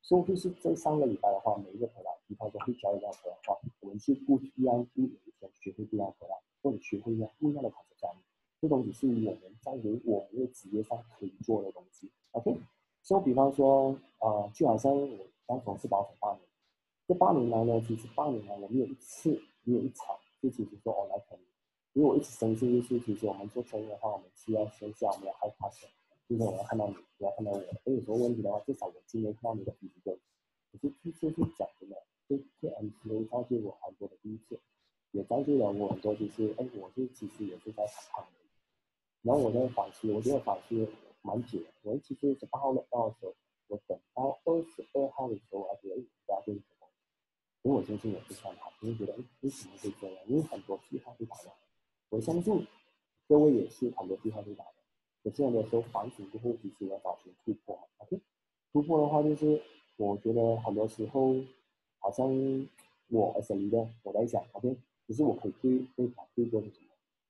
[0.01, 5.07] 所以就是这三个礼拜的话，每一个口袋比方说会教一辆车的话，我们去不一样不一
[5.39, 8.17] 天学会不一样 product，或者学会一样不一样的考试教育，
[8.65, 12.09] 这东西是我们在于我们的职业上可以做的东西。
[12.31, 12.57] OK，
[13.03, 16.41] 所以比方说，呃，就好像我刚从事保险八年，
[17.07, 21.43] 这八年来呢，其实八年来我没有一次没有一场就其实说哦来陪你，
[21.93, 25.91] 因为我一直深信就是其实我们做生意的话，我们是要线下，我们要害怕什么。
[26.27, 27.61] 今天我要看到你，我要看到我。
[27.83, 30.17] 所以说问题的话，至少我今天看到你的第一个。
[30.71, 34.59] 可是第一次是讲的，这这 M C A 造就我很多的第一次，
[35.11, 38.44] 也造就了我很多就是，哎，我是其实也是在反抗的。
[39.25, 40.87] 然后我在反思，我觉得反思
[41.23, 41.57] 蛮久。
[41.81, 43.33] 我其实十八号到的时候，
[43.69, 46.87] 我等到二十二号的时候，我还觉得哎，大家对什么？
[47.63, 50.23] 因为我相信也是看好，因为觉得哎，为什么会这样？
[50.27, 51.55] 因为很多计划会打乱。
[52.09, 52.67] 我相信
[53.27, 54.75] 各位也是很多计划会打乱。
[55.23, 57.81] 有这样的时候，反省之后，其实要找寻突破嘛。
[57.97, 58.21] OK，
[58.71, 59.59] 突破的话，就是
[59.97, 61.33] 我觉得很多时候，
[61.97, 62.27] 好像
[63.09, 66.73] 我什么的我在想，OK，只是我可以对对反对做什么？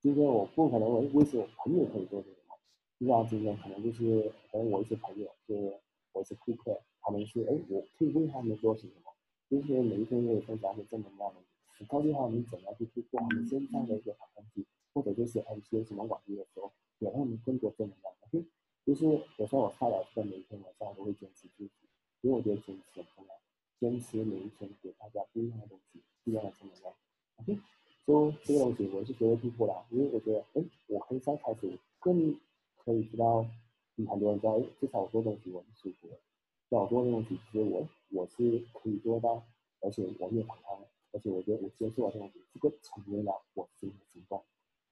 [0.05, 2.37] 今天我不可能我为什么朋友可以做这个？
[2.47, 2.59] 梦，
[2.99, 5.79] 就像今天可能就是可能我一些朋友，就是
[6.13, 9.11] 我一些顾客，他们是哎，我可以为他们做些什么？
[9.49, 11.41] 就是每一天我也分享一些正能量的，
[11.79, 14.63] 你告诉他们怎样去突破他们现在的一个挑战期，
[14.93, 18.13] 或者就是哎些什么网页的时候，给他们更多正能量。
[18.29, 18.45] OK，
[18.85, 21.71] 就是有时候我开了这每一天晚上我都会坚持自己，
[22.21, 23.33] 因为我觉得坚持很重要，
[23.79, 26.93] 坚持每一天给大家不一样的东西，不一样的正能量。
[27.37, 27.57] OK
[28.13, 32.33] 以这个东西我是觉得突破的，因为我觉得哎，我很少开始更
[32.83, 33.45] 可以知道，
[33.95, 36.17] 比，很多人知道，哎，至少我做东西我是舒服的。
[36.69, 39.43] 我做的东西，其实我我是可以做到，
[39.81, 40.75] 而且我也坦开，
[41.13, 44.43] 而且我觉得我接受了这东西，这个成为了我新的行动，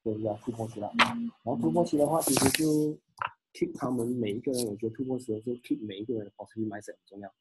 [0.03, 0.91] 就是要突破期了。
[0.97, 2.97] 然后突破期的话，其实就
[3.53, 7.31] keep 他们每一个人，我觉得突破时候就 keep 每一个人的 positive mindset 很重要。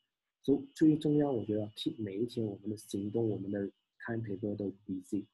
[0.42, 3.61] 所以最重要，我觉得 keep 每一天我们的行动，我们的
[4.04, 5.24] time paper 都 busy。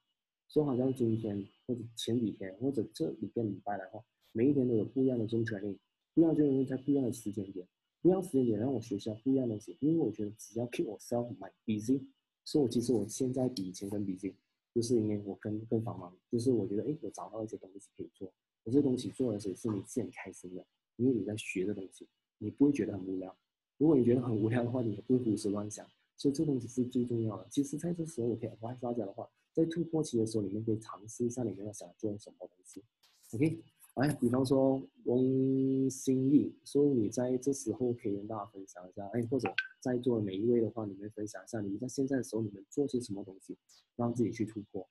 [0.49, 5.79] 说好像今天或者前几天或者这一个礼拜的话，每一天都有不一样的中权力，
[6.15, 7.67] 不一样就因为在不一样的时间点。
[8.01, 12.01] 不一样时间点让我学习到不一样东西，因为我觉得只要 keep myself my busy，
[12.45, 14.33] 所以我其实我现在比以前更 busy，
[14.73, 18.33] 就是因为我更更繁忙，就是我觉得哎，我找到一些东西可以做，
[18.63, 20.65] 我这东西做的时候是你自己开心的，
[20.97, 22.07] 因为你在学的东西，
[22.39, 23.37] 你不会觉得很无聊。
[23.77, 25.85] 如果你觉得很无聊的话，你也不会胡思乱想，
[26.17, 27.49] 所以这东西是最重要的。
[27.51, 32.85] 其实在这时候，我可以告诉大家的话，在突破期的时候，你们可以尝试一下你们要想做什么东西
[33.33, 33.61] ，OK。
[33.95, 43.59] 哎，比方说翁心意，所以你在这时候可以跟大家分享一下，哎，或者在座的每一位的话，你们分享一下，你们在现在的时候，你们做些什么东西，
[43.97, 44.89] 让自己去突破？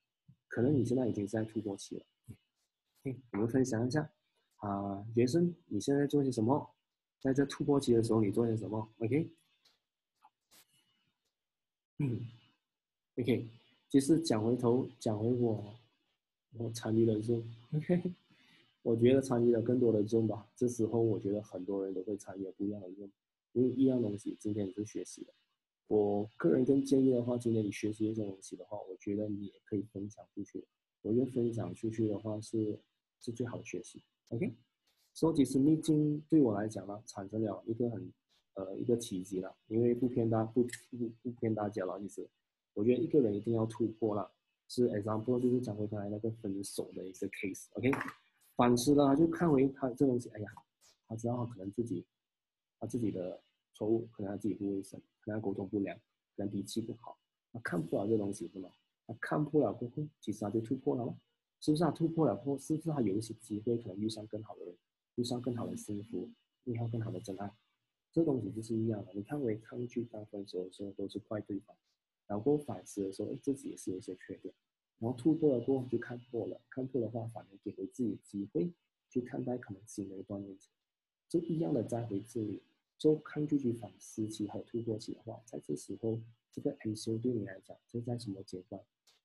[0.48, 2.04] 可能你现在已经在突破期了，
[3.04, 4.10] 嘿，我们分享一下
[4.56, 6.68] 啊，学生，你现在做些什么？
[7.22, 9.30] 在这突破期的时候，你做些什么？OK，
[12.00, 12.26] 嗯
[13.16, 13.48] ，OK，
[13.88, 15.74] 其实讲回头，讲回我，
[16.58, 17.42] 我参与了就
[17.74, 18.12] OK。
[18.82, 23.10] 我觉得参与了更多的 Zoom 吧，这时候我觉得很多人都会参与不一样的 Zoom，
[23.52, 25.32] 因为一样东西，今天你是学习的。
[25.86, 30.64] 我个人更建议的话，今天你学习一种东西的话，我觉得你也可以分享出去。
[31.00, 32.78] 我觉得分享出去的话是
[33.20, 34.02] 是最好的学习。
[34.28, 34.52] OK，
[35.14, 38.12] 说其实逆境对我来讲呢，产生了一个很
[38.54, 42.28] 呃一个奇迹了，因为不偏大不不不偏大家了，其实
[42.78, 44.30] 我觉得一个人一定要突破了。
[44.68, 47.66] 是 example 就是讲回刚才那个分手的一个 case。
[47.72, 47.90] OK。
[48.54, 50.50] 反思了，就看回他这东西，哎呀，
[51.08, 52.06] 他知道他可能自己，
[52.78, 53.40] 他自己的
[53.74, 55.96] 错误，可能他自己不卫生，可能沟通不良，
[56.36, 57.18] 可能脾气不好，
[57.52, 58.68] 他看不了这东西是吗？
[59.06, 61.16] 他看破了过后，其实他就突破了吗？
[61.60, 64.76] 是不是他突破了过后，是不是他有一些机会可能遇上更好的人，
[65.16, 66.28] 遇上更好的幸福，
[66.64, 67.50] 遇上更好的真爱？
[68.12, 69.12] 这东西就是一样的。
[69.14, 71.76] 你看回抗拒当分手的时候，都是怪对方，
[72.28, 74.54] 然后反思的时候，哎，自己也是有一些缺点。
[75.00, 78.72] 然后突破了过后就看破了，看破的话反而给回自己机会
[79.08, 80.70] 去看待可能新的一段恋情，
[81.28, 82.62] 就一样的再回这里
[82.98, 86.20] 做抗拒去反思期还有突破期的话，在这时候
[86.52, 88.82] 这个 MCO 对你来讲就在什么阶段？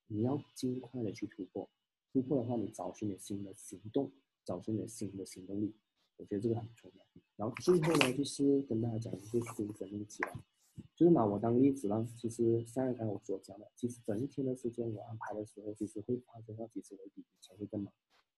[0.07, 1.67] 你要尽快的去突破，
[2.11, 4.11] 突破的话你找寻你新的行动，
[4.45, 5.73] 找寻你新的行动力，
[6.17, 7.03] 我觉得这个很重要。
[7.35, 10.45] 然后最后呢就是跟大家讲一个新生命期了。
[10.95, 17.91] 就是拿我当例子啦，其实像刚才我所讲的，其实整一天的时间我安排的时候，其实会发生到其实我比以前会更忙，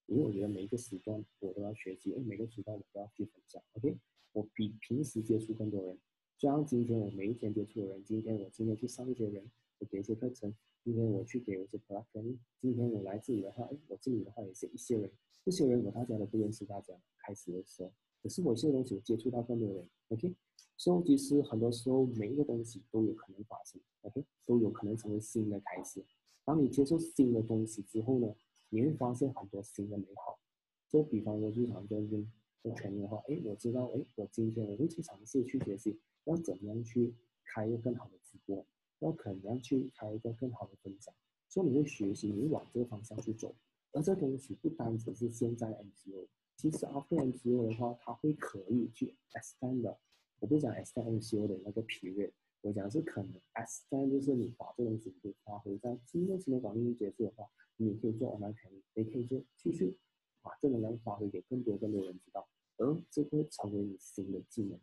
[0.07, 3.97] 因为我觉得每一个时段我都要学习，哎，每个时段我都要去分享，OK，
[4.33, 5.97] 我比平时接触更多人，
[6.37, 9.43] 就像今天我每一天接触的人，今天我今天去上一些人，
[9.79, 15.11] 我给一些课程，今天我去给一些 p l a t f o m 今天我来这里的话，哎，我这里的话也是一些人，
[15.43, 17.91] 这些人我大家都不认识，大家开始的时候，
[18.23, 20.33] 可是我这些东西我接触到更多人，OK。
[20.77, 26.03] 所以其实很多时候每一个东西都有可能发生，OK，都有可能成为新的开始。
[26.43, 28.35] 当你接受新的东西之后呢，
[28.69, 30.37] 你会发现很多新的美好。
[30.89, 38.65] 就比方说日常中间做全年的话，哎，我知道，哎，我今天我会去尝试去学习，要怎么样去开一个更好的直播，
[38.99, 41.13] 要怎么样去开一个更好的分享。
[41.47, 43.55] 所以你会学习，你会往这个方向去走。
[43.93, 49.97] 而这东西不单只是现在 MCO，其实 After MCO 的话，它会可以去 extend 的。
[50.45, 52.29] 我不讲 S 三 N C O 的那个 period，
[52.61, 59.97] 我讲是可能 S 三就是你把这东西可以发挥在今天新的管理结束的话，你也可以做 online training，也可以做继续
[60.43, 64.79] 把这能量发挥给更多更多人知道，而这会成为你新的技能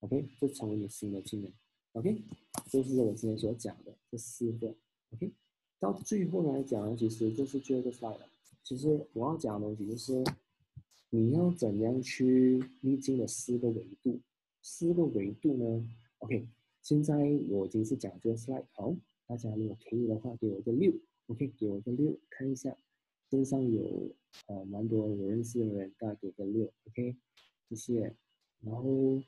[0.00, 1.52] ，OK，这成为你新的技能
[1.92, 2.20] ，OK，
[2.68, 4.74] 这是我今天所讲的这四个
[5.12, 5.32] ，OK，
[5.78, 8.18] 到最后来讲，其实就是最后一个 slide，
[8.64, 10.24] 其实我要讲的东西就是
[11.10, 14.20] 你要怎样去历经的四个维度。
[14.70, 15.82] 四个维度呢
[16.18, 16.46] ？OK，
[16.82, 17.16] 现在
[17.48, 18.94] 我已经是讲这个 slide，好，
[19.26, 20.92] 大家如果可以的话，给我一个六
[21.28, 22.76] ，OK，给我一个六，看一下
[23.30, 24.14] 身上有
[24.46, 27.16] 呃蛮多我认识的人，大家给个六，OK，
[27.70, 28.14] 谢谢。
[28.60, 29.18] 然后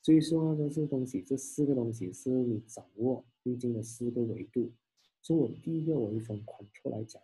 [0.00, 4.70] 最重要的这东西，这四个东西是你掌握毕竟的四个维度。
[5.22, 7.20] 所以我第一个我会从 Ctrl 来讲，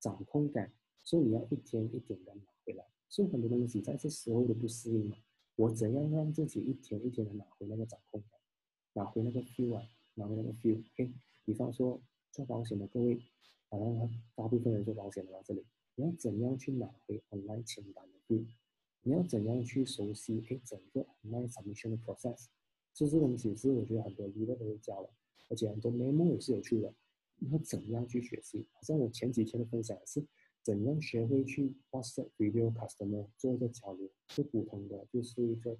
[0.00, 0.72] 掌控感，
[1.04, 2.86] 所以你要一天一点的拿回来。
[3.10, 5.18] 所以很多东西在这时候都不适应嘛。
[5.56, 8.40] 我怎样让自己一天一天的拿回那个掌控感，
[8.92, 9.82] 拿回那个 feel 啊，
[10.14, 11.12] 拿回那个 feel，OK？
[11.44, 13.20] 比方说做保险的各位。
[13.70, 15.40] 好像大部分人做保险的吧？
[15.44, 15.64] 这里
[15.96, 18.46] 你要怎样去拿回 online 签单的 feel？
[19.02, 22.44] 你要怎样去熟悉哎整个 online submission 的 process？
[22.92, 25.10] 这些东西是我觉得很多理论都会教的，
[25.48, 26.94] 而且很多 memo 也是有趣的。
[27.40, 28.64] 你要怎样去学习？
[28.74, 30.24] 好像我前几天的分享是
[30.64, 35.76] 怎样学会去 WhatsApp video customer 做一个交流，不普通的就是一个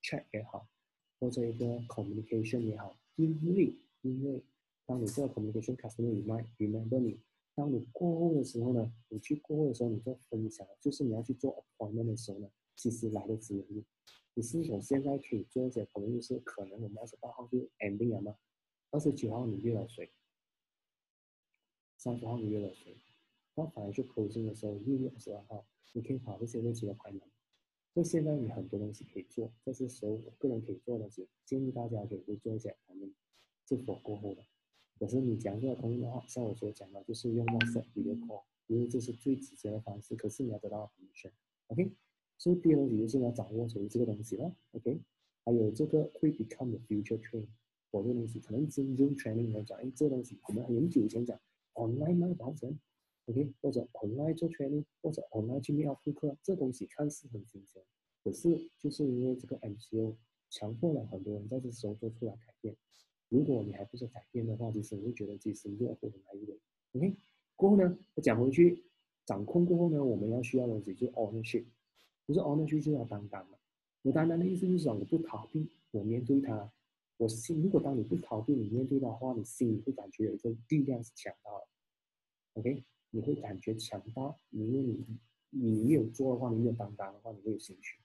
[0.00, 0.68] chat 也好，
[1.18, 4.44] 或者一个 communication 也好，因为因为
[4.86, 7.18] 当你做 communication customer remind remember 你。
[7.54, 13.66] 当你过后的时候呢，你去过后的时候，你做分享，就是你要去做 appointment 的时候呢，其实来得及了。
[14.34, 18.36] 你是否现在可以做一些朋友，是可能我们二十八号就 ending 了吗？
[18.92, 20.08] 二十九号你约了谁？
[21.96, 22.94] 三十号你约了谁？
[23.58, 27.20] 那反而去 closing 的时候，六月二十二号，你可以把这些问题的排满。
[27.92, 33.14] 所以现在你很多东西可以做，这是时候我个人可以做的东西，建议大家可以去做一些 appointment，
[33.68, 34.44] 是否过后的。
[35.00, 40.14] 可是你讲这个通的话，像我所讲的，就是用 WhatsApp video call，因为这是最直接的方式。
[40.14, 41.32] 可是你要得到的
[41.66, 41.90] ，ok，
[42.36, 45.00] 所以第二个东西就是你要掌握属于这个东西了，OK？
[45.44, 47.48] 还有这个会 become the future train，
[47.90, 51.40] 我这个东西可能是用 training 来讲，哎，这东西我们很久以前讲
[51.74, 52.78] online 卖保险
[53.28, 53.52] ，OK？
[53.60, 57.82] 或者 online 做 training，或者 online 去面顾客，这东西看似很新鲜，
[58.24, 60.16] 可是就是因为这个 MCO
[60.50, 62.76] 强迫了很多人在这时候做出来改变。
[63.28, 66.58] 如果你还不是改变的话，其实你会觉得自己是落后的那一位。
[66.94, 67.16] OK，
[67.54, 68.82] 过后呢，我讲回去，
[69.26, 71.64] 掌控过后呢，我们要需要的东西就是 ownership，
[72.24, 73.58] 不是 ownership 就要担当嘛。
[74.02, 76.72] 我担当的意思就是说，我不逃避，我面对它。
[77.18, 81.66] 我心如果当你不逃避，你面对的话，你心里会感觉有一个力量是强大的。
[82.54, 85.04] OK，你会感觉强大，因为你
[85.50, 87.98] 你没有做的话，你没有担当的话，你会有兴趣。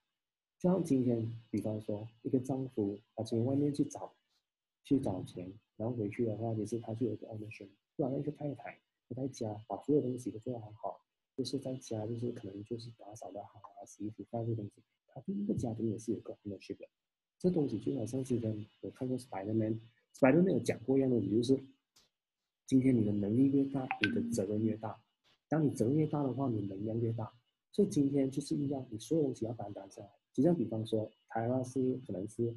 [0.58, 4.14] 就像今天，比方说一个丈夫，他今天外面去找。
[4.86, 7.70] 去找钱，然后回去的话，也是他就有个 ownership。
[7.96, 11.00] 不然一个太太不在家，把所有东西都做得很好，
[11.38, 16.86] 就是在家就是可能就是打扫的好啊，洗衣服、干这东西，他第一个家庭也是有个 ownership 的。
[17.40, 21.64] 这东西就好像今天我看过 Spiderman，Spiderman 有讲过一样东西，就是
[22.66, 25.02] 今天你的能力越大，你的责任越大。
[25.48, 27.32] 当你责任越大的话，你能量越大。
[27.72, 30.10] 所以今天就是一样，你所有东西要担当下来。
[30.32, 32.56] 就像比方说，台湾是可能是。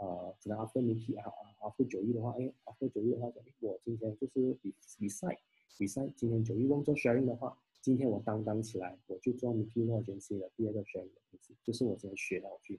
[0.00, 1.28] 呃，可能 after meet 啊
[1.60, 3.26] ，after 九一的话，哎，after 九一的话，
[3.58, 5.36] 我今天就是比比赛，
[5.76, 12.78] 比赛今天九一工作 sharing 的话，今天我担当起来，我就做 meet 那件事的第二个 sharing 的东西，就是我今天学到去。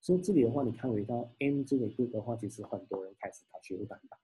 [0.00, 4.16] 所以这里的话，你看回到 M 这个 group 的话，其实很多人开始他学会担当，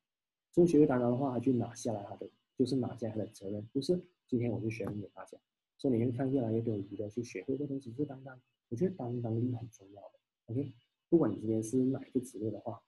[0.56, 5.36] 所以学会担当的话，他就拿下来他的，就是拿下他的责任，就是今天我就 sharing 给大家。
[5.76, 8.40] 所以你会看越来越多的去学会这东西是担当，
[8.70, 10.72] 我觉得担当力很重要的，OK。
[11.10, 12.82] 不管你今天是哪一个职位的话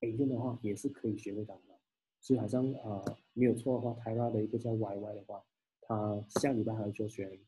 [0.00, 1.76] ，A 任的话也是可以学会担当。
[2.22, 3.04] 所以好像呃
[3.34, 5.44] 没有错的话，Tyra 的一个叫 YY 的话，
[5.82, 7.38] 他下礼拜还要做学员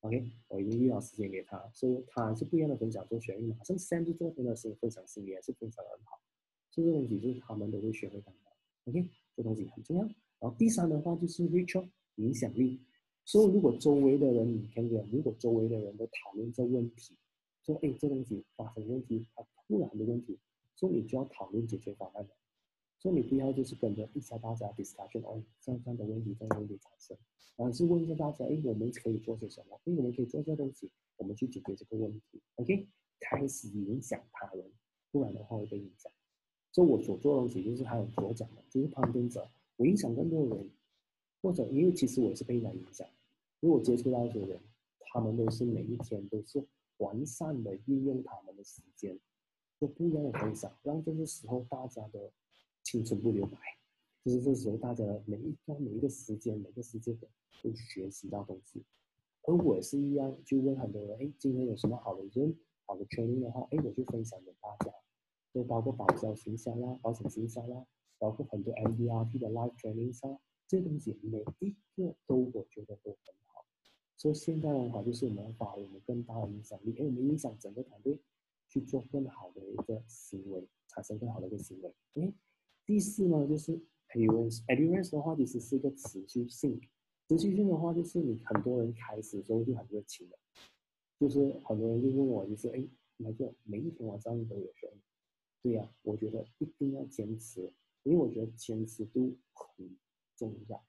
[0.00, 3.56] ，OK，我已经预留时间给他，所以他是不一样的分享做学员嘛。
[3.64, 6.20] 像 Sam 就做真的是分享经验，是分享的很好。
[6.70, 8.52] 这个东西就是他们都会学会担当
[8.84, 10.02] ，OK，这东西很重要。
[10.38, 12.80] 然后第三的话就是 reach 影响力。
[13.24, 17.16] 所以如果周围的人你看见，如果周围的人都讨论这问题。
[17.64, 20.36] 说哎，这东西发生问题，它突然的问题，
[20.74, 22.34] 所以你就要讨论解决方案的。
[22.98, 27.16] 所以你不要就是跟着一下大家 discussion 哦，这样这样的问题这样问题产生，
[27.58, 29.80] 而是问一下大家，哎，我们可以做些什么？
[29.84, 32.42] 哎，我们可以做这东西，我们去解决这个问题。
[32.56, 32.88] OK，
[33.20, 34.68] 开始影响他人，
[35.12, 36.12] 不然的话会被影响。
[36.72, 40.70] 所以我所做的东西就是还有所讲的，就是旁边者，我影响更多人，
[41.40, 43.06] 或者因为其实我也是被人影响，
[43.60, 44.58] 如果接触到一些人，
[45.00, 46.66] 他们都是每一天都是。
[46.98, 49.18] 完善的运用他们的时间，
[49.76, 52.30] 做不一样的分享，让这个时候大家的
[52.84, 53.58] 青春不留白。
[54.24, 57.28] 就是这时候大家的每一段每一个时间每个时间点
[57.60, 58.84] 都学习到东西。
[59.42, 62.56] 而我也是一样，就问很多人：哎，今天有什么好的人、
[62.86, 64.94] 好的 training 的话，哎，我就分享给大家。
[65.52, 67.84] 就包括保销行销啦、保险形象啦，
[68.18, 73.66] 包括很多 MDRT 的 live training 上，这些东西每一个都我觉得都很好。
[74.16, 78.18] 所以现在的话，就是我们要发挥我们更大的影响力，哎，我们影响整个团队
[78.68, 81.92] 去做更好的一个行为，产生更好的一个行为。
[82.14, 82.32] 哎，
[82.86, 83.78] 第四呢，就是
[84.10, 84.64] adherence。
[84.66, 86.80] adherence 的话，其实是一个持续性，
[87.28, 90.38] 持续性的话，就是你很多人开始的时候就很热情的，
[91.18, 92.82] 就是很多人就问我，就是哎，
[93.16, 94.90] 那就每一天晚上都有学。
[95.62, 99.96] 对呀，我觉得一定要坚持，因为我觉得坚持度很
[100.34, 100.84] 重要。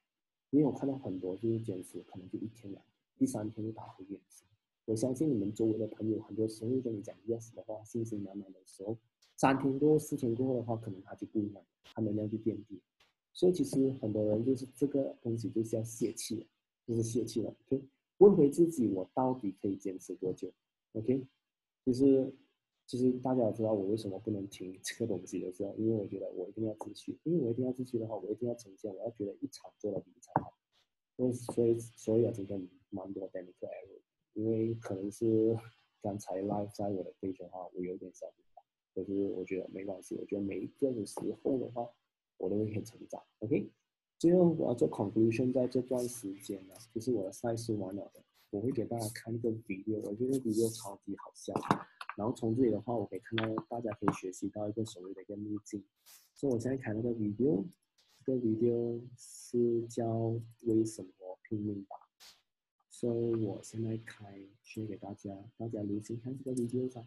[0.50, 2.84] 因为我看到很多就是坚持，可能就一天两，
[3.16, 4.48] 第三天就打回原形。
[4.86, 8.98] 我相信你们周围的朋友，很多时候跟你讲 yes 的话，信心满满的时候，
[9.38, 12.82] 三天过后、四天过后的话，可能他就不一样，他能量就变低。
[13.32, 16.48] 所以其实很多人就是这个东西就是要泄气了，
[16.88, 17.56] 就是泄气了。
[17.68, 17.84] OK，
[18.18, 20.52] 问回自己，我到底可以坚持多久
[20.94, 21.28] ？OK，
[21.86, 22.36] 就是。
[22.86, 30.54] 其实大家也知道我为什么不能停这个东西的时候，因为我觉得我一定要继续，因为我一定要继续的话，我一定要呈现，我要觉得一场做的比一场好。
[31.16, 34.02] 所以，所以，所以啊，今天蛮多 technical error，
[34.34, 35.56] 因为可能是
[36.02, 38.64] 刚才 live 在我的背景的话，我有点小紧张，
[38.94, 41.88] 可是我觉得没关系，我觉得每一个的时候的话，
[42.38, 43.24] 我都会很成长。
[43.40, 43.70] OK，
[44.20, 51.54] 最后我要做 conclusion，在这段时间呢，就是我的赛事完了的，我会给大家看一个 video，我觉得 video 超级好笑。
[52.16, 55.84] 然后从这里的话，我可以看到大家可以学习到一个所谓的一个路径。
[56.34, 57.66] 所以我现在开那个 video，
[58.24, 60.08] 这个 video 是叫
[60.64, 61.96] 为什么拼命吧。
[62.90, 67.06] 所以我现在开先给大家，大家留心看这个 video 上。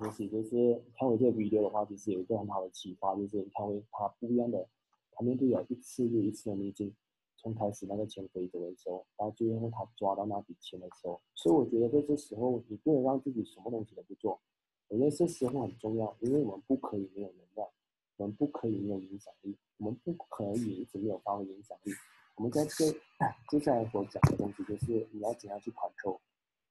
[0.00, 4.68] 就是看我这个 video 的话，其实有一个很好的启发，就是你看为他不一样的，
[5.12, 6.94] 他面对了一次又一次的逆境，
[7.36, 14.40] 从开始那个钱飞走的时候，到最后他抓到那笔钱的时候，所以我觉得在这时候你不能让自己什么东西都不做，
[14.88, 17.68] 我觉得这时候很重要，因为我们不可以没有能量。
[18.16, 21.92] 我们不可以没有影响力，我们不可以一直没有发挥影响力。
[22.34, 22.90] 我们在这
[23.48, 26.18] 接下来所讲的东西，就是你要怎样去 control，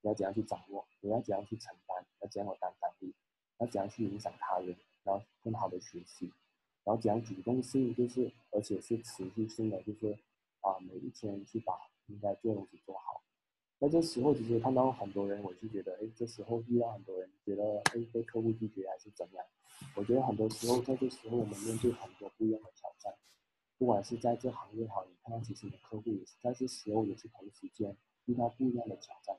[0.01, 3.13] 你要怎样去掌握，你要怎样去承担，要怎样有担当力，
[3.59, 6.31] 要怎样去影响他人，然后更好的学习，
[6.83, 10.17] 然后怎样主动性，就是而且是持续性的，就是
[10.61, 11.73] 啊每一天去把
[12.07, 13.23] 应该做的东西做好。
[13.79, 19.45] 那这时候其实看到很多人，我就觉得，哎，这时候遇到很多人觉得，哎，被客户拒绝还是怎样？
[19.95, 23.13] 我觉得很多时候，在这时候我们面对很多不一样的挑战，
[23.77, 27.95] 不管是在这行业好，你看到其实你的客户也是在这时候也是同时间
[28.25, 29.37] 遇到不一样的挑战。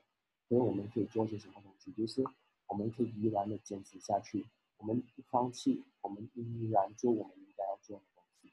[0.49, 1.91] 所以我们可以做些什么东西？
[1.91, 2.23] 就是
[2.67, 4.47] 我们可以依然的坚持下去，
[4.77, 8.51] 我们不放弃，我们依然做我们应该要做的东西。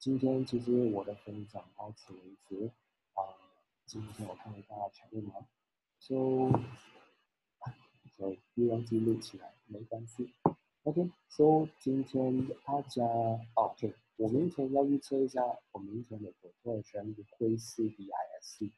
[0.00, 2.72] 今天其实我的分享到此为止
[3.14, 3.22] 啊、
[3.86, 5.46] 今天我看一下全部吗
[6.00, 6.50] ？So，
[8.16, 10.34] 所以又忘记录起来，没关系。
[10.82, 18.72] OK，So、今天大家哦 OK，我明天要预测一下我明天的左特圈会是 DISC，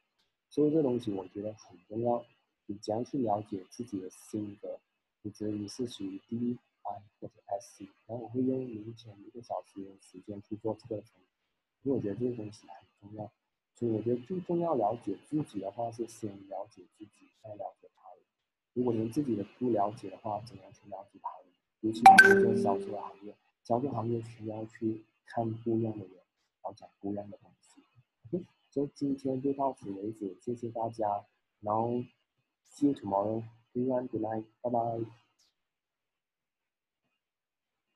[0.49, 2.23] 所以这东西我觉得很重要。
[2.71, 4.79] 你怎样去了解自己的性格？
[5.23, 7.83] 你觉得你是属于 D、I 或者 SC？
[8.07, 11.19] 然后我会用明天一个小时的时间去做课程，
[11.83, 13.29] 因为我觉得这个东西很重要。
[13.75, 18.23] 所以我觉得最重要了解自己的话，是先了解自己，再了解他人。
[18.73, 21.51] 如果连自己的不了解的话，怎样去了解他人？
[21.81, 27.81] 尤其是做销售行业，销售行业需要去看不一样的人，然后讲不一样的东西。
[28.27, 31.25] OK，所以今天就到此为止，谢谢大家，
[31.59, 32.03] 然后
[32.71, 33.43] See you tomorrow.
[33.75, 34.45] Do you and good night.
[34.63, 35.20] Bye bye.